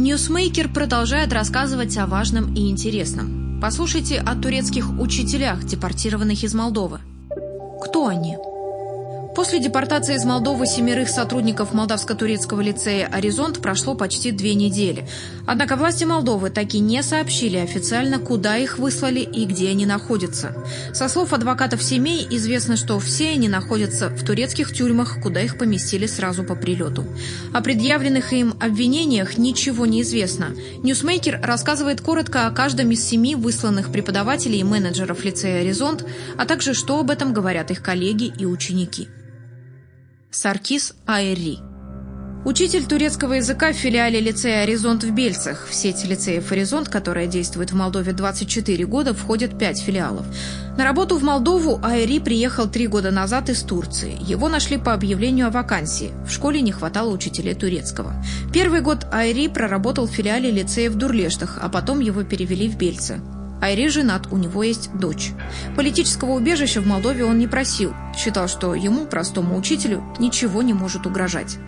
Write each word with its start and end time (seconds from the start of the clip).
Ньюсмейкер 0.00 0.72
продолжает 0.72 1.30
рассказывать 1.30 1.98
о 1.98 2.06
важном 2.06 2.54
и 2.54 2.70
интересном. 2.70 3.60
Послушайте 3.60 4.18
о 4.18 4.34
турецких 4.34 4.98
учителях, 4.98 5.62
депортированных 5.64 6.42
из 6.42 6.54
Молдовы. 6.54 7.00
Кто 7.82 8.06
они? 8.06 8.38
После 9.34 9.60
депортации 9.60 10.16
из 10.16 10.24
Молдовы 10.24 10.66
семерых 10.66 11.08
сотрудников 11.08 11.72
молдавско-турецкого 11.72 12.60
лицея 12.60 13.06
«Оризонт» 13.06 13.62
прошло 13.62 13.94
почти 13.94 14.32
две 14.32 14.54
недели. 14.54 15.06
Однако 15.46 15.76
власти 15.76 16.02
Молдовы 16.02 16.50
так 16.50 16.74
и 16.74 16.80
не 16.80 17.00
сообщили 17.02 17.56
официально, 17.56 18.18
куда 18.18 18.56
их 18.56 18.78
выслали 18.78 19.20
и 19.20 19.46
где 19.46 19.70
они 19.70 19.86
находятся. 19.86 20.54
Со 20.92 21.08
слов 21.08 21.32
адвокатов 21.32 21.80
семей 21.80 22.26
известно, 22.28 22.76
что 22.76 22.98
все 22.98 23.30
они 23.30 23.48
находятся 23.48 24.08
в 24.08 24.24
турецких 24.24 24.72
тюрьмах, 24.72 25.22
куда 25.22 25.40
их 25.40 25.58
поместили 25.58 26.06
сразу 26.06 26.42
по 26.42 26.56
прилету. 26.56 27.06
О 27.52 27.60
предъявленных 27.60 28.32
им 28.32 28.54
обвинениях 28.60 29.38
ничего 29.38 29.86
не 29.86 30.02
известно. 30.02 30.48
Ньюсмейкер 30.82 31.40
рассказывает 31.40 32.00
коротко 32.00 32.48
о 32.48 32.50
каждом 32.50 32.90
из 32.90 33.06
семи 33.06 33.36
высланных 33.36 33.92
преподавателей 33.92 34.58
и 34.58 34.64
менеджеров 34.64 35.24
лицея 35.24 35.60
«Оризонт», 35.60 36.04
а 36.36 36.46
также 36.46 36.74
что 36.74 36.98
об 36.98 37.10
этом 37.10 37.32
говорят 37.32 37.70
их 37.70 37.80
коллеги 37.80 38.32
и 38.36 38.44
ученики. 38.44 39.08
Саркис 40.32 40.94
Айри. 41.06 41.58
Учитель 42.44 42.86
турецкого 42.86 43.34
языка 43.34 43.72
в 43.72 43.76
филиале 43.76 44.20
лицея 44.20 44.62
«Оризонт» 44.62 45.02
в 45.02 45.10
Бельцах. 45.12 45.66
В 45.68 45.74
сеть 45.74 46.04
лицеев 46.04 46.52
«Оризонт», 46.52 46.88
которая 46.88 47.26
действует 47.26 47.72
в 47.72 47.74
Молдове 47.74 48.12
24 48.12 48.86
года, 48.86 49.12
входят 49.12 49.58
5 49.58 49.80
филиалов. 49.80 50.24
На 50.78 50.84
работу 50.84 51.18
в 51.18 51.24
Молдову 51.24 51.80
Айри 51.82 52.20
приехал 52.20 52.68
три 52.68 52.86
года 52.86 53.10
назад 53.10 53.50
из 53.50 53.62
Турции. 53.62 54.16
Его 54.20 54.48
нашли 54.48 54.78
по 54.78 54.94
объявлению 54.94 55.48
о 55.48 55.50
вакансии. 55.50 56.12
В 56.24 56.30
школе 56.30 56.60
не 56.60 56.70
хватало 56.70 57.10
учителей 57.10 57.54
турецкого. 57.54 58.14
Первый 58.54 58.82
год 58.82 59.08
Айри 59.10 59.48
проработал 59.48 60.06
в 60.06 60.12
филиале 60.12 60.52
лицея 60.52 60.90
в 60.90 60.94
Дурлештах, 60.94 61.58
а 61.60 61.68
потом 61.68 61.98
его 61.98 62.22
перевели 62.22 62.68
в 62.68 62.76
Бельцы. 62.76 63.20
Айри 63.60 63.88
женат, 63.88 64.26
у 64.30 64.36
него 64.36 64.62
есть 64.62 64.90
дочь. 64.94 65.32
Политического 65.76 66.32
убежища 66.32 66.80
в 66.80 66.86
Молдове 66.86 67.24
он 67.24 67.38
не 67.38 67.46
просил. 67.46 67.94
Считал, 68.16 68.48
что 68.48 68.74
ему, 68.74 69.06
простому 69.06 69.56
учителю, 69.56 70.02
ничего 70.18 70.62
не 70.62 70.72
может 70.72 71.06
угрожать. 71.06 71.58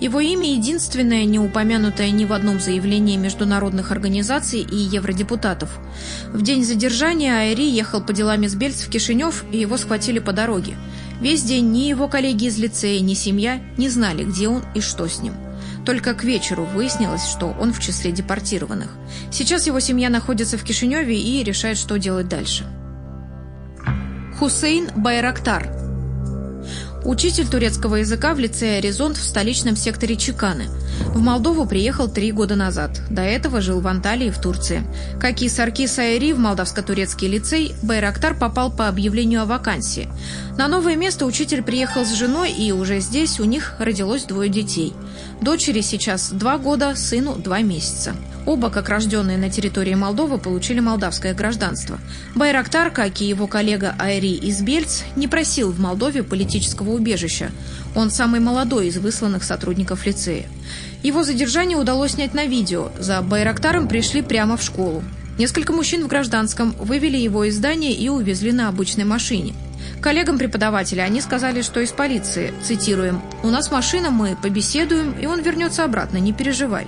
Его 0.00 0.20
имя 0.20 0.52
единственное, 0.52 1.24
не 1.24 1.38
упомянутое 1.38 2.10
ни 2.10 2.24
в 2.24 2.32
одном 2.32 2.60
заявлении 2.60 3.16
международных 3.16 3.92
организаций 3.92 4.60
и 4.60 4.76
евродепутатов. 4.76 5.78
В 6.32 6.42
день 6.42 6.64
задержания 6.64 7.34
Айри 7.34 7.68
ехал 7.68 8.02
по 8.02 8.12
делам 8.12 8.42
из 8.42 8.54
Бельц 8.54 8.82
в 8.82 8.90
Кишинев, 8.90 9.44
и 9.52 9.58
его 9.58 9.76
схватили 9.76 10.18
по 10.18 10.32
дороге. 10.32 10.76
Весь 11.20 11.42
день 11.42 11.70
ни 11.70 11.88
его 11.88 12.08
коллеги 12.08 12.46
из 12.46 12.58
лицея, 12.58 13.00
ни 13.00 13.14
семья 13.14 13.60
не 13.76 13.88
знали, 13.88 14.24
где 14.24 14.48
он 14.48 14.62
и 14.74 14.80
что 14.80 15.06
с 15.06 15.20
ним. 15.20 15.34
Только 15.84 16.14
к 16.14 16.24
вечеру 16.24 16.64
выяснилось, 16.64 17.26
что 17.26 17.54
он 17.60 17.72
в 17.72 17.80
числе 17.80 18.10
депортированных. 18.10 18.90
Сейчас 19.30 19.66
его 19.66 19.80
семья 19.80 20.08
находится 20.08 20.56
в 20.56 20.64
Кишиневе 20.64 21.18
и 21.18 21.42
решает, 21.42 21.76
что 21.76 21.98
делать 21.98 22.28
дальше. 22.28 22.64
Хусейн 24.38 24.88
Байрактар 24.96 25.84
Учитель 27.04 27.46
турецкого 27.46 27.96
языка 27.96 28.32
в 28.32 28.38
лицее 28.38 28.78
«Оризонт» 28.78 29.18
в 29.18 29.22
столичном 29.22 29.76
секторе 29.76 30.16
Чеканы. 30.16 30.68
В 31.14 31.20
Молдову 31.20 31.66
приехал 31.66 32.08
три 32.08 32.32
года 32.32 32.56
назад. 32.56 33.00
До 33.08 33.22
этого 33.22 33.60
жил 33.60 33.80
в 33.80 33.86
Анталии 33.86 34.30
в 34.30 34.38
Турции. 34.40 34.82
Как 35.20 35.42
и 35.42 35.48
Саркис 35.48 35.98
Айри 35.98 36.32
в 36.32 36.38
молдавско-турецкий 36.38 37.28
лицей, 37.28 37.74
Байрактар 37.82 38.34
попал 38.34 38.70
по 38.70 38.88
объявлению 38.88 39.42
о 39.42 39.46
вакансии. 39.46 40.08
На 40.58 40.68
новое 40.68 40.96
место 40.96 41.26
учитель 41.26 41.62
приехал 41.62 42.04
с 42.04 42.12
женой, 42.12 42.50
и 42.52 42.72
уже 42.72 43.00
здесь 43.00 43.38
у 43.40 43.44
них 43.44 43.74
родилось 43.78 44.24
двое 44.24 44.50
детей. 44.50 44.92
Дочери 45.40 45.80
сейчас 45.82 46.30
два 46.30 46.58
года, 46.58 46.94
сыну 46.96 47.36
два 47.36 47.60
месяца. 47.60 48.14
Оба, 48.46 48.68
как 48.68 48.90
рожденные 48.90 49.38
на 49.38 49.48
территории 49.48 49.94
Молдовы, 49.94 50.38
получили 50.38 50.80
молдавское 50.80 51.32
гражданство. 51.32 51.98
Байрактар, 52.34 52.90
как 52.90 53.20
и 53.20 53.24
его 53.24 53.46
коллега 53.46 53.94
Айри 53.98 54.34
из 54.34 54.60
Бельц, 54.60 55.02
не 55.16 55.28
просил 55.28 55.70
в 55.70 55.80
Молдове 55.80 56.22
политического 56.22 56.90
убежища. 56.90 57.50
Он 57.94 58.10
самый 58.10 58.40
молодой 58.40 58.88
из 58.88 58.98
высланных 58.98 59.44
сотрудников 59.44 60.04
лицея. 60.04 60.46
Его 61.04 61.22
задержание 61.22 61.76
удалось 61.76 62.12
снять 62.12 62.32
на 62.32 62.46
видео. 62.46 62.90
За 62.98 63.20
Байрактаром 63.20 63.88
пришли 63.88 64.22
прямо 64.22 64.56
в 64.56 64.62
школу. 64.62 65.04
Несколько 65.38 65.74
мужчин 65.74 66.02
в 66.02 66.08
гражданском 66.08 66.72
вывели 66.78 67.18
его 67.18 67.44
из 67.44 67.56
здания 67.56 67.92
и 67.92 68.08
увезли 68.08 68.52
на 68.52 68.68
обычной 68.68 69.04
машине. 69.04 69.52
Коллегам 70.00 70.38
преподавателя 70.38 71.02
они 71.02 71.20
сказали, 71.20 71.60
что 71.60 71.80
из 71.80 71.92
полиции, 71.92 72.54
цитируем, 72.62 73.20
«У 73.42 73.48
нас 73.48 73.70
машина, 73.70 74.10
мы 74.10 74.34
побеседуем, 74.40 75.12
и 75.20 75.26
он 75.26 75.42
вернется 75.42 75.84
обратно, 75.84 76.16
не 76.16 76.32
переживай». 76.32 76.86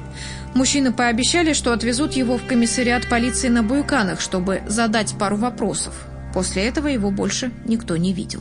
Мужчины 0.55 0.95
пообещали, 0.95 1.53
что 1.53 1.75
отвезут 1.75 2.15
его 2.15 2.39
в 2.39 2.47
комиссариат 2.47 3.11
полиции 3.11 3.49
на 3.49 3.63
Буйканах, 3.63 4.23
чтобы 4.23 4.63
задать 4.67 5.15
пару 5.19 5.37
вопросов. 5.37 5.93
После 6.33 6.65
этого 6.65 6.89
его 6.89 7.11
больше 7.11 7.53
никто 7.67 7.99
не 7.99 8.15
видел. 8.15 8.41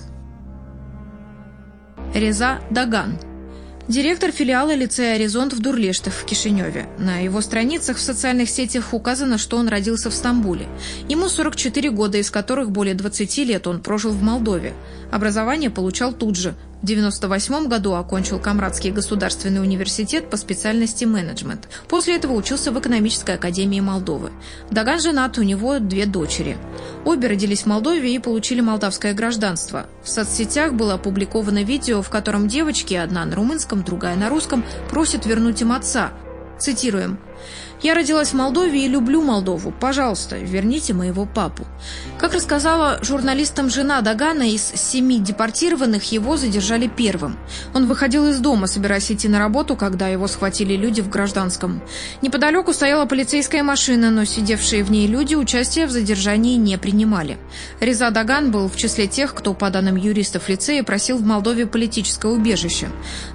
Реза 2.14 2.62
Даган 2.70 3.20
Директор 3.88 4.32
филиала 4.32 4.74
лицея 4.74 5.14
«Оризонт» 5.14 5.54
в 5.54 5.62
Дурлештах 5.62 6.12
в 6.12 6.26
Кишиневе. 6.26 6.90
На 6.98 7.20
его 7.20 7.40
страницах 7.40 7.98
в 7.98 8.02
социальных 8.02 8.50
сетях 8.50 8.96
указано, 8.96 9.38
что 9.38 9.58
он 9.58 9.68
родился 9.68 10.10
в 10.10 10.16
Стамбуле. 10.16 10.68
Ему 11.08 11.30
44 11.30 11.92
года, 11.92 12.18
из 12.18 12.32
которых 12.32 12.72
более 12.72 12.96
20 12.96 13.38
лет 13.46 13.68
он 13.68 13.84
прожил 13.84 14.12
в 14.12 14.24
Молдове. 14.24 14.74
Образование 15.12 15.70
получал 15.70 16.14
тут 16.14 16.36
же, 16.36 16.56
в 16.82 16.86
1998 16.86 17.68
году 17.68 17.94
окончил 17.94 18.40
Камрадский 18.40 18.92
государственный 18.92 19.62
университет 19.62 20.30
по 20.30 20.38
специальности 20.38 21.06
менеджмент. 21.06 21.68
После 21.88 22.16
этого 22.16 22.34
учился 22.34 22.72
в 22.72 22.80
экономической 22.80 23.36
академии 23.36 23.80
Молдовы. 23.80 24.32
Даган 24.70 25.00
женат, 25.00 25.38
у 25.38 25.44
него 25.44 25.80
две 25.80 26.06
дочери. 26.06 26.58
Обе 27.04 27.28
родились 27.30 27.62
в 27.62 27.66
Молдове 27.66 28.14
и 28.14 28.20
получили 28.20 28.62
молдавское 28.62 29.14
гражданство. 29.14 29.88
В 30.04 30.10
соцсетях 30.10 30.74
было 30.74 30.94
опубликовано 30.96 31.64
видео, 31.64 32.02
в 32.02 32.10
котором 32.10 32.48
девочки, 32.48 32.94
одна 32.94 33.26
на 33.26 33.36
румынском, 33.36 33.84
другая 33.84 34.16
на 34.16 34.30
русском, 34.30 34.64
просят 34.90 35.26
вернуть 35.26 35.62
им 35.62 35.72
отца. 35.72 36.12
Цитируем. 36.60 37.20
Я 37.82 37.94
родилась 37.94 38.30
в 38.30 38.34
Молдове 38.34 38.86
и 38.86 38.88
люблю 38.88 39.22
Молдову. 39.22 39.72
Пожалуйста, 39.72 40.38
верните 40.38 40.94
моего 40.94 41.26
папу. 41.26 41.68
Как 42.18 42.34
рассказала 42.34 43.00
журналистам 43.04 43.70
жена 43.70 44.02
Дагана, 44.02 44.50
из 44.50 44.64
семи 44.64 45.20
депортированных 45.20 46.12
его 46.12 46.38
задержали 46.38 46.88
первым. 46.88 47.38
Он 47.74 47.86
выходил 47.86 48.28
из 48.28 48.40
дома, 48.40 48.68
собираясь 48.68 49.12
идти 49.12 49.28
на 49.28 49.40
работу, 49.40 49.76
когда 49.76 50.08
его 50.08 50.28
схватили 50.28 50.76
люди 50.76 51.02
в 51.02 51.10
гражданском. 51.10 51.82
Неподалеку 52.22 52.74
стояла 52.74 53.06
полицейская 53.06 53.62
машина, 53.62 54.10
но 54.10 54.26
сидевшие 54.26 54.84
в 54.84 54.90
ней 54.90 55.06
люди 55.06 55.36
участия 55.36 55.86
в 55.86 55.92
задержании 55.92 56.56
не 56.56 56.78
принимали. 56.78 57.38
Реза 57.82 58.10
Даган 58.10 58.52
был 58.52 58.70
в 58.70 58.78
числе 58.78 59.08
тех, 59.08 59.36
кто, 59.36 59.54
по 59.54 59.70
данным 59.70 59.98
юристов 59.98 60.50
лицея, 60.50 60.84
просил 60.84 61.18
в 61.18 61.24
Молдове 61.24 61.68
политическое 61.68 62.32
убежище. 62.32 62.88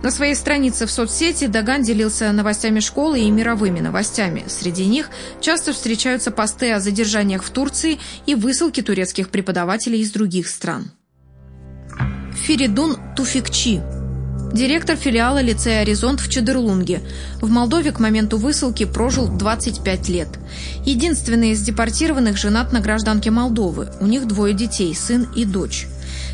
На 0.02 0.10
своей 0.10 0.34
странице 0.34 0.86
в 0.86 0.90
соцсети 0.90 1.46
Даган 1.46 1.82
делился 1.82 2.32
новостями 2.32 2.80
школы 2.80 3.20
и 3.20 3.30
мировыми 3.30 3.78
новостями 3.78 3.89
новостями. 3.90 4.44
Среди 4.46 4.86
них 4.86 5.10
часто 5.40 5.72
встречаются 5.72 6.30
посты 6.30 6.72
о 6.72 6.80
задержаниях 6.80 7.42
в 7.42 7.50
Турции 7.50 7.98
и 8.24 8.34
высылки 8.34 8.82
турецких 8.82 9.30
преподавателей 9.30 10.00
из 10.00 10.12
других 10.12 10.48
стран. 10.48 10.92
Феридун 12.46 12.96
Туфикчи 13.16 13.80
Директор 14.52 14.96
филиала 14.96 15.40
лицея 15.40 15.82
«Оризонт» 15.82 16.20
в 16.20 16.28
Чадырлунге. 16.28 17.00
В 17.40 17.48
Молдове 17.50 17.92
к 17.92 18.00
моменту 18.00 18.36
высылки 18.36 18.84
прожил 18.84 19.28
25 19.28 20.08
лет. 20.08 20.28
Единственный 20.84 21.50
из 21.50 21.62
депортированных 21.62 22.36
женат 22.36 22.72
на 22.72 22.80
гражданке 22.80 23.30
Молдовы. 23.30 23.90
У 24.00 24.06
них 24.06 24.26
двое 24.26 24.54
детей, 24.54 24.92
сын 24.94 25.28
и 25.36 25.44
дочь. 25.44 25.86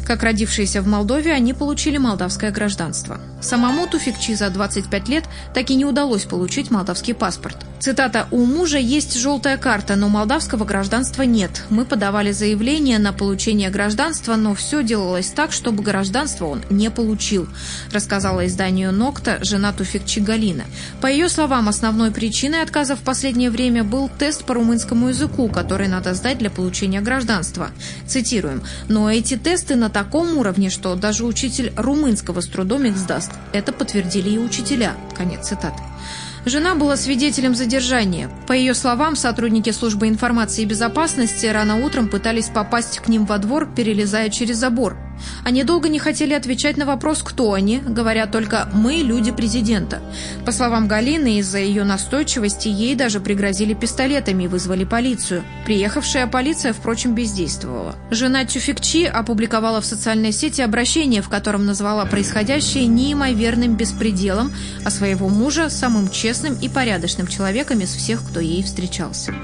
Как 0.06 0.22
родившиеся 0.22 0.82
в 0.82 0.86
Молдове, 0.86 1.32
они 1.32 1.52
получили 1.52 1.98
молдавское 1.98 2.52
гражданство. 2.52 3.20
Самому 3.40 3.88
Туфикчи 3.88 4.34
за 4.34 4.50
25 4.50 5.08
лет 5.08 5.24
так 5.52 5.68
и 5.70 5.74
не 5.74 5.84
удалось 5.84 6.24
получить 6.24 6.70
молдавский 6.70 7.12
паспорт. 7.12 7.56
Цитата 7.78 8.26
«У 8.30 8.44
мужа 8.44 8.78
есть 8.78 9.18
желтая 9.18 9.58
карта, 9.58 9.96
но 9.96 10.08
молдавского 10.08 10.64
гражданства 10.64 11.22
нет. 11.22 11.64
Мы 11.68 11.84
подавали 11.84 12.32
заявление 12.32 12.98
на 12.98 13.12
получение 13.12 13.68
гражданства, 13.68 14.36
но 14.36 14.54
все 14.54 14.82
делалось 14.82 15.28
так, 15.28 15.52
чтобы 15.52 15.82
гражданство 15.82 16.46
он 16.46 16.62
не 16.70 16.90
получил», 16.90 17.46
рассказала 17.92 18.46
изданию 18.46 18.92
«Нокта» 18.92 19.38
жена 19.44 19.72
Туфикчи 19.72 20.20
Галина. 20.20 20.64
По 21.00 21.06
ее 21.06 21.28
словам, 21.28 21.68
основной 21.68 22.10
причиной 22.10 22.62
отказа 22.62 22.96
в 22.96 23.00
последнее 23.00 23.50
время 23.50 23.84
был 23.84 24.08
тест 24.08 24.44
по 24.44 24.54
румынскому 24.54 25.08
языку, 25.08 25.48
который 25.48 25.88
надо 25.88 26.14
сдать 26.14 26.38
для 26.38 26.50
получения 26.50 27.02
гражданства. 27.02 27.70
Цитируем 28.06 28.62
«Но 28.88 29.10
эти 29.10 29.36
тесты 29.36 29.76
на 29.76 29.90
таком 29.90 30.38
уровне, 30.38 30.70
что 30.70 30.94
даже 30.94 31.24
учитель 31.24 31.72
румынского 31.76 32.40
с 32.40 32.46
трудом 32.46 32.84
их 32.86 32.96
сдаст. 32.96 33.30
Это 33.52 33.72
подтвердили 33.72 34.30
и 34.30 34.38
учителя». 34.38 34.94
Конец 35.14 35.48
цитаты. 35.48 35.82
Жена 36.46 36.76
была 36.76 36.96
свидетелем 36.96 37.56
задержания. 37.56 38.30
По 38.46 38.52
ее 38.52 38.72
словам, 38.72 39.16
сотрудники 39.16 39.70
службы 39.70 40.06
информации 40.06 40.62
и 40.62 40.64
безопасности 40.66 41.46
рано 41.46 41.84
утром 41.84 42.08
пытались 42.08 42.50
попасть 42.50 43.00
к 43.00 43.08
ним 43.08 43.26
во 43.26 43.38
двор, 43.38 43.68
перелезая 43.74 44.30
через 44.30 44.58
забор. 44.58 44.96
Они 45.44 45.64
долго 45.64 45.88
не 45.88 45.98
хотели 45.98 46.34
отвечать 46.34 46.76
на 46.76 46.86
вопрос, 46.86 47.22
кто 47.22 47.52
они, 47.52 47.78
говоря 47.78 48.26
только 48.26 48.68
«мы– 48.72 48.96
люди 49.02 49.32
президента». 49.32 50.00
По 50.44 50.52
словам 50.52 50.88
Галины, 50.88 51.38
из-за 51.38 51.58
ее 51.58 51.84
настойчивости 51.84 52.68
ей 52.68 52.94
даже 52.94 53.20
пригрозили 53.20 53.74
пистолетами 53.74 54.44
и 54.44 54.48
вызвали 54.48 54.84
полицию. 54.84 55.44
Приехавшая 55.64 56.26
полиция, 56.26 56.72
впрочем, 56.72 57.14
бездействовала. 57.14 57.94
Жена 58.10 58.44
Тюфикчи 58.44 59.04
опубликовала 59.04 59.80
в 59.80 59.86
социальной 59.86 60.32
сети 60.32 60.62
обращение, 60.62 61.22
в 61.22 61.28
котором 61.28 61.66
назвала 61.66 62.04
происходящее 62.06 62.86
неимоверным 62.86 63.76
беспределом, 63.76 64.52
а 64.84 64.90
своего 64.90 65.28
мужа– 65.28 65.68
самым 65.70 66.10
честным 66.10 66.54
и 66.54 66.68
порядочным 66.68 67.26
человеком 67.26 67.80
из 67.80 67.94
всех, 67.94 68.22
кто 68.26 68.40
ей 68.40 68.62
встречался. 68.62 69.34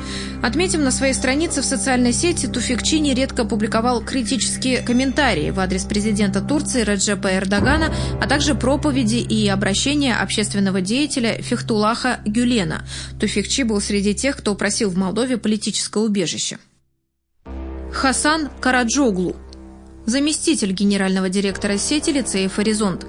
Отметим, 0.43 0.83
на 0.83 0.91
своей 0.91 1.15
странице 1.15 1.63
в 1.63 1.65
социальной 1.65 2.13
сети 2.13 2.47
Туфикчи 2.47 2.99
нередко 2.99 3.45
публиковал 3.45 4.03
критические 4.03 4.79
комментарии 4.79 5.51
в 5.51 5.61
адрес 5.63 5.85
президента 5.85 6.41
Турции 6.41 6.83
Раджепа 6.83 7.29
Эрдогана, 7.35 7.95
а 8.21 8.27
также 8.27 8.55
проповеди 8.55 9.17
и 9.17 9.49
обращения 9.49 10.17
общественного 10.17 10.81
деятеля 10.81 11.41
Фехтулаха 11.41 12.21
Гюлена. 12.27 12.85
Туфикчи 13.19 13.63
был 13.63 13.81
среди 13.81 14.15
тех, 14.15 14.37
кто 14.37 14.55
просил 14.55 14.91
в 14.91 14.97
Молдове 14.97 15.39
политическое 15.39 16.03
убежище. 16.03 16.59
Хасан 17.93 18.49
Караджоглу 18.61 19.37
заместитель 20.07 20.73
генерального 20.73 21.29
директора 21.29 21.79
сети 21.79 22.11
лицеев 22.11 22.55
«Хоризонт». 22.55 23.07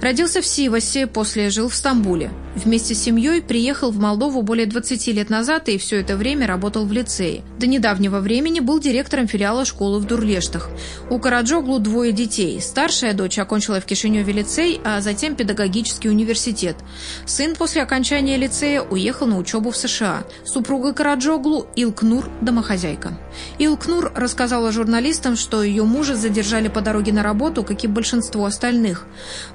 Родился 0.00 0.42
в 0.42 0.46
Сивасе, 0.46 1.06
после 1.06 1.48
жил 1.50 1.68
в 1.68 1.74
Стамбуле. 1.74 2.30
Вместе 2.54 2.94
с 2.94 3.02
семьей 3.02 3.42
приехал 3.42 3.90
в 3.90 3.98
Молдову 3.98 4.42
более 4.42 4.66
20 4.66 5.06
лет 5.08 5.30
назад 5.30 5.68
и 5.68 5.78
все 5.78 6.00
это 6.00 6.16
время 6.16 6.46
работал 6.46 6.84
в 6.84 6.92
лицее. 6.92 7.42
До 7.58 7.66
недавнего 7.66 8.20
времени 8.20 8.60
был 8.60 8.78
директором 8.78 9.26
филиала 9.26 9.64
школы 9.64 9.98
в 9.98 10.04
Дурлештах. 10.04 10.68
У 11.10 11.18
Караджоглу 11.18 11.78
двое 11.78 12.12
детей. 12.12 12.60
Старшая 12.60 13.14
дочь 13.14 13.38
окончила 13.38 13.80
в 13.80 13.86
Кишиневе 13.86 14.32
лицей, 14.32 14.80
а 14.84 15.00
затем 15.00 15.34
педагогический 15.34 16.08
университет. 16.08 16.76
Сын 17.24 17.56
после 17.56 17.82
окончания 17.82 18.36
лицея 18.36 18.82
уехал 18.82 19.26
на 19.26 19.38
учебу 19.38 19.70
в 19.70 19.76
США. 19.76 20.24
Супруга 20.44 20.92
Караджоглу– 20.92 21.66
Илкнур, 21.76 22.28
домохозяйка. 22.40 23.18
Илкнур 23.58 24.12
рассказала 24.14 24.70
журналистам, 24.70 25.36
что 25.36 25.62
ее 25.62 25.84
мужа 25.84 26.14
задержали 26.14 26.33
по 26.68 26.80
дороге 26.80 27.12
на 27.12 27.22
работу, 27.22 27.62
как 27.62 27.84
и 27.84 27.86
большинство 27.86 28.44
остальных. 28.44 29.06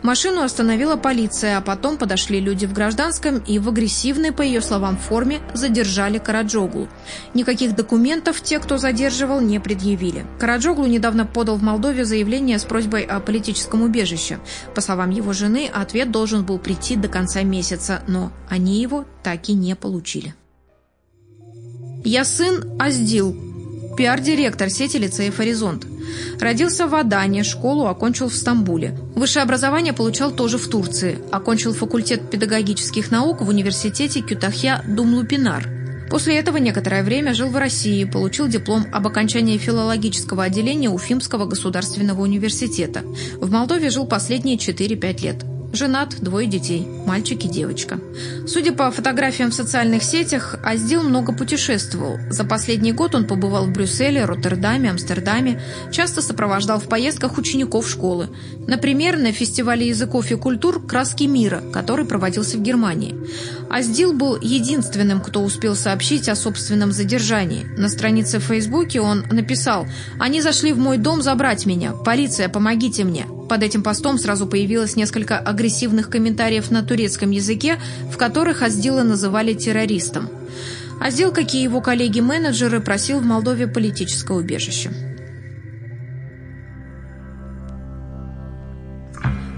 Машину 0.01 0.41
остановила 0.41 0.95
полиция, 0.95 1.57
а 1.57 1.61
потом 1.61 1.97
подошли 1.97 2.39
люди 2.39 2.65
в 2.65 2.73
гражданском 2.73 3.39
и 3.39 3.59
в 3.59 3.69
агрессивной, 3.69 4.31
по 4.31 4.41
ее 4.41 4.61
словам, 4.61 4.97
форме 4.97 5.41
задержали 5.53 6.17
Караджоглу. 6.17 6.87
Никаких 7.33 7.75
документов 7.75 8.41
те, 8.41 8.59
кто 8.59 8.77
задерживал, 8.77 9.41
не 9.41 9.59
предъявили. 9.59 10.25
Караджоглу 10.39 10.85
недавно 10.85 11.25
подал 11.25 11.57
в 11.57 11.63
Молдове 11.63 12.05
заявление 12.05 12.59
с 12.59 12.63
просьбой 12.63 13.03
о 13.03 13.19
политическом 13.19 13.81
убежище. 13.81 14.39
По 14.75 14.81
словам 14.81 15.09
его 15.09 15.33
жены, 15.33 15.69
ответ 15.73 16.11
должен 16.11 16.43
был 16.43 16.59
прийти 16.59 16.95
до 16.95 17.07
конца 17.07 17.43
месяца, 17.43 18.03
но 18.07 18.31
они 18.49 18.81
его 18.81 19.05
так 19.23 19.49
и 19.49 19.53
не 19.53 19.75
получили. 19.75 20.33
«Я 22.05 22.23
сын 22.23 22.63
Аздил», 22.79 23.48
пиар-директор 23.99 24.69
сети 24.69 24.95
лицеев 24.95 25.35
«Хоризонт». 25.35 25.85
Родился 26.39 26.87
в 26.87 26.95
Адане, 26.95 27.43
школу 27.43 27.85
окончил 27.87 28.29
в 28.29 28.33
Стамбуле. 28.33 28.97
Высшее 29.13 29.43
образование 29.43 29.91
получал 29.91 30.31
тоже 30.31 30.57
в 30.57 30.69
Турции. 30.69 31.19
Окончил 31.31 31.73
факультет 31.73 32.29
педагогических 32.29 33.11
наук 33.11 33.41
в 33.41 33.49
университете 33.49 34.21
Кютахья 34.21 34.85
Думлупинар. 34.87 35.67
После 36.09 36.37
этого 36.39 36.55
некоторое 36.55 37.03
время 37.03 37.33
жил 37.33 37.49
в 37.49 37.57
России, 37.57 38.05
получил 38.05 38.47
диплом 38.47 38.85
об 38.93 39.05
окончании 39.05 39.57
филологического 39.57 40.45
отделения 40.45 40.89
Уфимского 40.89 41.45
государственного 41.45 42.21
университета. 42.21 43.01
В 43.41 43.51
Молдове 43.51 43.89
жил 43.89 44.07
последние 44.07 44.55
4-5 44.55 45.21
лет. 45.21 45.58
Женат, 45.71 46.15
двое 46.19 46.47
детей, 46.47 46.87
мальчик 47.05 47.45
и 47.45 47.47
девочка. 47.47 47.99
Судя 48.47 48.73
по 48.73 48.89
фотографиям 48.89 49.51
в 49.51 49.53
социальных 49.53 50.01
сетях, 50.01 50.55
Аздил 50.63 51.03
много 51.03 51.31
путешествовал. 51.31 52.17
За 52.31 52.43
последний 52.43 52.91
год 52.91 53.13
он 53.13 53.27
побывал 53.27 53.65
в 53.65 53.71
Брюсселе, 53.71 54.25
Роттердаме, 54.25 54.89
Амстердаме, 54.89 55.61
часто 55.91 56.23
сопровождал 56.23 56.79
в 56.79 56.89
поездках 56.89 57.37
учеников 57.37 57.87
школы. 57.87 58.29
Например, 58.67 59.17
на 59.17 59.31
фестивале 59.31 59.87
языков 59.87 60.31
и 60.31 60.35
культур 60.35 60.85
«Краски 60.85 61.25
мира», 61.25 61.61
который 61.71 62.05
проводился 62.05 62.57
в 62.57 62.61
Германии. 62.61 63.15
Аздил 63.69 64.13
был 64.13 64.39
единственным, 64.41 65.21
кто 65.21 65.43
успел 65.43 65.75
сообщить 65.75 66.29
о 66.29 66.35
собственном 66.35 66.91
задержании. 66.91 67.67
На 67.77 67.89
странице 67.89 68.39
в 68.39 68.43
Фейсбуке 68.45 69.01
он 69.01 69.23
написал 69.29 69.85
«Они 70.19 70.41
зашли 70.41 70.73
в 70.73 70.79
мой 70.79 70.97
дом 70.97 71.21
забрать 71.21 71.67
меня. 71.67 71.91
Полиция, 71.91 72.49
помогите 72.49 73.03
мне». 73.03 73.27
Под 73.49 73.63
этим 73.63 73.81
постом 73.81 74.19
сразу 74.19 74.45
появилось 74.45 74.95
несколько 74.95 75.39
агрессивных 75.39 76.11
комментариев 76.11 76.69
на 76.69 76.83
турецком 76.83 77.31
языке, 77.31 77.79
в 78.11 78.15
которых 78.15 78.61
Аздила 78.61 79.01
называли 79.01 79.55
террористом. 79.55 80.29
Аздил, 81.01 81.31
как 81.31 81.55
и 81.55 81.63
его 81.63 81.81
коллеги-менеджеры, 81.81 82.79
просил 82.79 83.19
в 83.19 83.25
Молдове 83.25 83.65
политическое 83.65 84.37
убежище. 84.37 84.91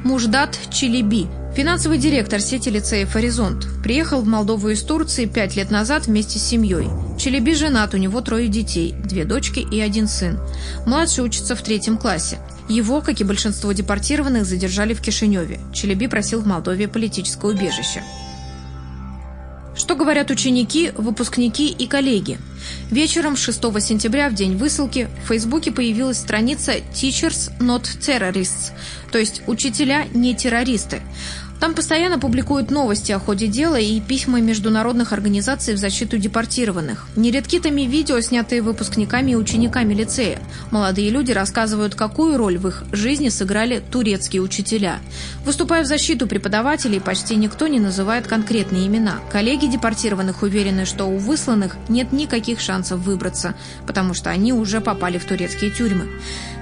Муждат 0.06 0.58
Чилиби, 0.72 1.28
финансовый 1.56 1.98
директор 1.98 2.40
сети 2.40 2.70
лицеев 2.70 3.12
«Хоризонт», 3.12 3.68
приехал 3.84 4.22
в 4.22 4.28
Молдову 4.28 4.70
из 4.70 4.82
Турции 4.84 5.26
пять 5.26 5.58
лет 5.58 5.70
назад 5.70 6.08
вместе 6.08 6.40
с 6.40 6.44
семьей. 6.44 6.88
Челеби 7.20 7.56
женат, 7.56 7.94
у 7.94 7.98
него 7.98 8.22
трое 8.22 8.48
детей, 8.48 8.96
две 9.04 9.26
дочки 9.26 9.60
и 9.60 9.82
один 9.82 10.08
сын. 10.08 10.40
Младший 10.86 11.26
учится 11.26 11.56
в 11.56 11.62
третьем 11.62 11.98
классе. 11.98 12.40
Его, 12.72 13.02
как 13.02 13.20
и 13.20 13.26
большинство 13.26 13.74
депортированных, 13.74 14.46
задержали 14.46 14.94
в 14.94 15.02
Кишиневе. 15.02 15.60
Челеби 15.74 16.08
просил 16.08 16.40
в 16.40 16.48
Молдове 16.48 16.88
политическое 16.88 17.52
убежище. 17.52 18.02
Что 19.76 19.96
говорят 19.96 20.32
ученики, 20.32 20.92
выпускники 20.96 21.68
и 21.68 21.86
коллеги? 21.86 22.40
Вечером 22.90 23.36
6 23.36 23.62
сентября, 23.82 24.30
в 24.30 24.36
день 24.36 24.56
высылки, 24.56 25.10
в 25.24 25.28
Фейсбуке 25.28 25.72
появилась 25.72 26.18
страница 26.18 26.76
«Teachers 26.94 27.52
not 27.60 27.84
terrorists», 28.00 28.72
то 29.12 29.18
есть 29.18 29.42
«Учителя 29.48 30.06
не 30.14 30.34
террористы». 30.34 31.02
Там 31.62 31.76
постоянно 31.76 32.18
публикуют 32.18 32.72
новости 32.72 33.12
о 33.12 33.20
ходе 33.20 33.46
дела 33.46 33.76
и 33.76 34.02
письма 34.02 34.42
международных 34.42 35.14
организаций 35.14 35.76
в 35.76 35.78
защиту 35.78 36.18
депортированных. 36.18 37.06
Нередки 37.16 37.60
тами 37.60 37.84
видео, 37.84 38.20
снятые 38.20 38.64
выпускниками 38.64 39.34
и 39.34 39.36
учениками 39.36 39.94
лицея. 39.94 40.40
Молодые 40.72 41.12
люди 41.12 41.32
рассказывают, 41.32 41.94
какую 41.94 42.38
роль 42.38 42.58
в 42.58 42.68
их 42.68 42.84
жизни 42.92 43.30
сыграли 43.30 43.80
турецкие 43.92 44.42
учителя. 44.42 44.98
Выступая 45.46 45.84
в 45.84 45.86
защиту 45.86 46.26
преподавателей, 46.26 47.00
почти 47.00 47.36
никто 47.36 47.68
не 47.68 47.80
называет 47.80 48.26
конкретные 48.26 48.88
имена. 48.88 49.20
Коллеги 49.32 49.68
депортированных 49.68 50.42
уверены, 50.42 50.86
что 50.86 51.06
у 51.06 51.18
высланных 51.18 51.78
нет 51.90 52.12
никаких 52.12 52.60
шансов 52.60 53.02
выбраться, 53.02 53.54
потому 53.86 54.16
что 54.16 54.32
они 54.32 54.52
уже 54.52 54.82
попали 54.82 55.20
в 55.20 55.26
турецкие 55.26 55.70
тюрьмы. 55.70 56.08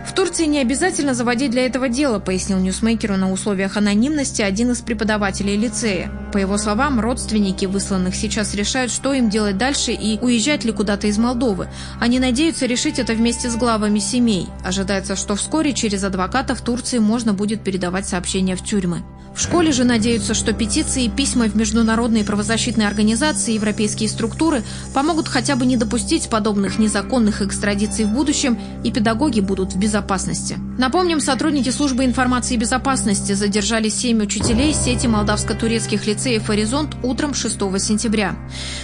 В 0.10 0.14
Турции 0.14 0.46
не 0.46 0.58
обязательно 0.58 1.14
заводить 1.14 1.52
для 1.52 1.68
этого 1.68 1.88
дело, 1.88 2.18
пояснил 2.18 2.58
Ньюсмейкеру 2.58 3.16
на 3.16 3.32
условиях 3.32 3.78
анонимности 3.78 4.42
один 4.42 4.72
из 4.72 4.82
преподавателей 4.82 5.56
лицея. 5.56 6.12
По 6.34 6.40
его 6.40 6.58
словам, 6.58 7.00
родственники 7.00 7.66
высланных 7.66 8.16
сейчас 8.16 8.56
решают, 8.56 8.92
что 8.92 9.14
им 9.14 9.30
делать 9.30 9.60
дальше 9.60 9.92
и 9.92 10.18
уезжать 10.20 10.66
ли 10.66 10.72
куда-то 10.72 11.06
из 11.06 11.20
Молдовы. 11.20 11.70
Они 12.00 12.20
надеются 12.20 12.66
решить 12.66 12.98
это 12.98 13.14
вместе 13.14 13.52
с 13.52 13.56
главами 13.56 14.00
семей. 14.00 14.48
Ожидается, 14.66 15.16
что 15.16 15.36
вскоре 15.36 15.74
через 15.74 16.04
адвоката 16.04 16.56
в 16.56 16.62
Турции 16.62 16.98
можно 16.98 17.36
будет 17.36 17.64
передавать 17.64 18.08
сообщения 18.08 18.56
в 18.56 18.64
тюрьмы. 18.64 19.04
В 19.40 19.42
школе 19.42 19.72
же 19.72 19.86
надеются, 19.86 20.34
что 20.34 20.52
петиции 20.52 21.06
и 21.06 21.10
письма 21.10 21.46
в 21.46 21.56
международные 21.56 22.26
правозащитные 22.26 22.90
организации 22.90 23.54
и 23.54 23.56
европейские 23.56 24.10
структуры 24.10 24.64
помогут 24.94 25.30
хотя 25.30 25.56
бы 25.56 25.66
не 25.66 25.78
допустить 25.78 26.30
подобных 26.30 26.78
незаконных 26.78 27.42
экстрадиций 27.42 28.04
в 28.04 28.10
будущем, 28.10 28.60
и 28.84 28.92
педагоги 28.92 29.40
будут 29.40 29.72
в 29.72 29.80
безопасности. 29.80 30.58
Напомним, 30.78 31.22
сотрудники 31.22 31.70
службы 31.70 32.04
информации 32.04 32.56
и 32.56 32.58
безопасности 32.58 33.32
задержали 33.32 33.88
семь 33.88 34.22
учителей 34.22 34.74
сети 34.74 35.08
молдавско-турецких 35.08 36.06
лицеев 36.06 36.46
«Оризонт» 36.46 36.98
утром 37.02 37.34
6 37.34 37.58
сентября. 37.80 38.36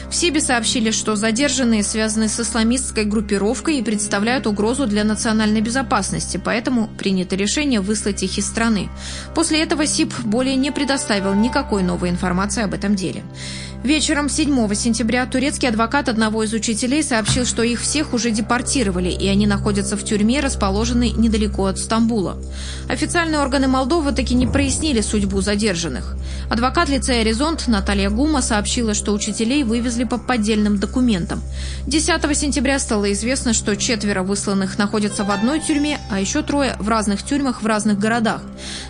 В 0.10 0.16
СИБе 0.16 0.40
сообщили, 0.40 0.92
что 0.92 1.18
задержанные 1.18 1.84
связаны 1.84 2.30
с 2.30 2.40
исламистской 2.40 3.04
группировкой 3.04 3.80
и 3.80 3.84
представляют 3.84 4.48
угрозу 4.48 4.88
для 4.88 5.04
национальной 5.04 5.60
безопасности, 5.60 6.40
поэтому 6.42 6.88
принято 6.98 7.36
решение 7.36 7.82
выслать 7.82 8.24
их 8.24 8.38
из 8.38 8.46
страны. 8.46 8.88
После 9.34 9.62
этого 9.62 9.86
СИБ 9.86 10.14
более 10.24 10.45
не 10.54 10.72
предоставил 10.72 11.34
никакой 11.34 11.84
новой 11.84 12.10
информации 12.10 12.64
об 12.64 12.74
этом 12.74 12.96
деле. 12.96 13.24
Вечером 13.86 14.30
7 14.30 14.74
сентября 14.74 15.27
турецкий 15.27 15.70
адвокат 15.70 16.10
одного 16.10 16.42
из 16.42 16.54
учителей 16.54 17.04
сообщил, 17.04 17.46
что 17.46 17.62
их 17.62 17.80
всех 17.80 18.15
уже 18.15 18.32
депортировали, 18.32 19.10
и 19.12 19.27
они 19.27 19.46
находятся 19.46 19.96
в 19.96 20.04
тюрьме, 20.04 20.39
расположенной 20.39 21.12
недалеко 21.12 21.68
от 21.68 21.77
Стамбула. 21.77 22.36
Официальные 22.89 23.42
органы 23.42 23.68
Молдовы 23.68 24.12
таки 24.12 24.34
не 24.34 24.48
прояснили 24.48 25.01
судьбу 25.01 25.39
задержанных. 25.42 26.15
Адвокат 26.50 26.89
лицея 26.89 27.24
«Горизонт» 27.24 27.68
Наталья 27.68 28.10
Гума 28.10 28.42
сообщила, 28.42 28.96
что 28.96 29.13
учителей 29.13 29.63
вывезли 29.63 30.04
по 30.04 30.18
поддельным 30.18 30.80
документам. 30.80 31.44
10 31.86 32.36
сентября 32.36 32.80
стало 32.80 33.13
известно, 33.13 33.54
что 33.54 33.77
четверо 33.77 34.24
высланных 34.24 34.80
находятся 34.80 35.24
в 35.24 35.30
одной 35.30 35.60
тюрьме, 35.60 36.00
а 36.10 36.20
еще 36.20 36.42
трое 36.42 36.75
в 36.80 36.89
разных 36.89 37.22
тюрьмах 37.22 37.62
в 37.62 37.68
разных 37.68 38.00
городах. 38.00 38.42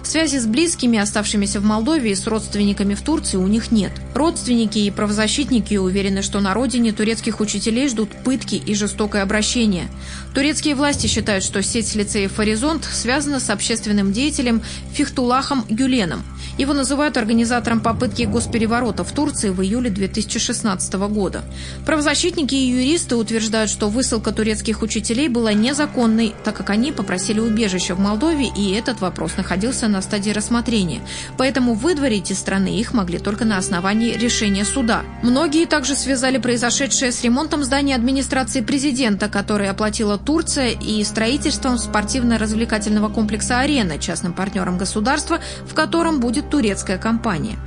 Связи 0.03 0.37
с 0.37 0.45
близкими, 0.45 0.97
оставшимися 0.97 1.59
в 1.59 1.65
Молдове 1.65 2.11
и 2.11 2.15
с 2.15 2.25
родственниками 2.27 2.93
в 2.93 3.01
Турции 3.01 3.35
у 3.35 3.47
них 3.47 3.71
нет. 3.73 3.91
Родственники 4.13 4.84
и 4.85 4.91
правозащитники 4.91 5.75
уверены, 5.75 6.21
что 6.21 6.39
на 6.39 6.53
родине 6.53 6.91
турецких 6.91 7.39
учителей 7.39 7.89
ждут 7.89 8.09
пытки 8.23 8.55
и 8.55 8.75
жестокое 8.75 9.23
обращение. 9.23 9.87
Турецкие 10.33 10.75
власти 10.75 11.07
считают, 11.07 11.43
что 11.43 11.61
сеть 11.63 11.95
лицеев 11.95 12.35
«Хоризонт» 12.35 12.83
связана 12.83 13.39
с 13.39 13.49
общественным 13.49 14.13
деятелем 14.13 14.61
Фихтулахом 14.93 15.65
Гюленом. 15.69 16.23
Его 16.57 16.73
называют 16.73 17.17
организатором 17.17 17.81
попытки 17.81 18.23
госпереворота 18.23 19.03
в 19.03 19.11
Турции 19.11 19.49
в 19.49 19.61
июле 19.61 19.89
2016 19.89 20.93
года. 20.93 21.43
Правозащитники 21.85 22.55
и 22.55 22.69
юристы 22.69 23.17
утверждают, 23.17 23.69
что 23.69 23.89
высылка 23.89 24.31
турецких 24.31 24.81
учителей 24.81 25.27
была 25.27 25.51
незаконной, 25.51 26.33
так 26.45 26.55
как 26.55 26.69
они 26.69 26.93
попросили 26.93 27.41
убежища 27.41 27.93
в 27.93 27.99
Молдове, 27.99 28.47
и 28.55 28.71
этот 28.73 29.01
вопрос 29.01 29.35
находился 29.35 29.89
на 29.89 30.01
стадии 30.01 30.31
рассмотрения. 30.31 31.01
Поэтому 31.37 31.73
выдворить 31.73 32.31
из 32.31 32.39
страны 32.39 32.79
их 32.79 32.93
могли 32.93 33.19
только 33.19 33.43
на 33.43 33.57
основании 33.57 34.13
решения 34.13 34.63
суда. 34.63 35.03
Многие 35.23 35.65
также 35.65 35.95
связали 35.95 36.37
произошедшее 36.37 37.11
с 37.11 37.21
ремонтом 37.21 37.65
здания 37.65 37.95
администрации 37.95 38.61
президента, 38.61 39.27
который 39.27 39.69
оплатила 39.69 40.17
Турция, 40.17 40.69
и 40.69 41.03
строительством 41.03 41.77
спортивно-развлекательного 41.77 43.09
комплекса 43.09 43.59
«Арена», 43.59 43.97
частным 43.97 44.31
партнером 44.31 44.77
государства, 44.77 45.39
в 45.67 45.73
котором 45.73 46.19
будет 46.19 46.44
турецкая 46.49 46.97
компания. 46.97 47.57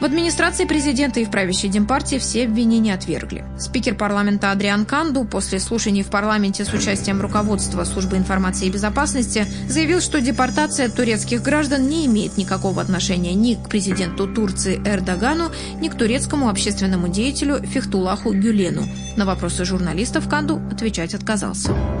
В 0.00 0.04
администрации 0.04 0.64
президента 0.64 1.20
и 1.20 1.24
в 1.24 1.30
правящей 1.30 1.70
Демпартии 1.70 2.18
все 2.18 2.44
обвинения 2.44 2.94
отвергли. 2.94 3.44
Спикер 3.58 3.94
парламента 3.94 4.50
Адриан 4.50 4.84
Канду 4.84 5.24
после 5.24 5.58
слушаний 5.58 6.02
в 6.02 6.08
парламенте 6.08 6.64
с 6.64 6.72
участием 6.72 7.20
руководства 7.20 7.84
службы 7.84 8.16
информации 8.16 8.66
и 8.66 8.70
безопасности 8.70 9.46
заявил, 9.68 10.00
что 10.00 10.20
депортация 10.20 10.88
турецких 10.88 11.42
граждан 11.42 11.88
не 11.88 12.06
имеет 12.06 12.36
никакого 12.36 12.82
отношения 12.82 13.34
ни 13.34 13.54
к 13.54 13.68
президенту 13.68 14.26
Турции 14.26 14.80
Эрдогану, 14.84 15.50
ни 15.80 15.88
к 15.88 15.96
турецкому 15.96 16.48
общественному 16.48 17.08
деятелю 17.08 17.60
Фехтулаху 17.62 18.32
Гюлену. 18.32 18.82
На 19.16 19.24
вопросы 19.24 19.64
журналистов 19.64 20.28
Канду 20.28 20.60
отвечать 20.70 21.14
отказался. 21.14 21.95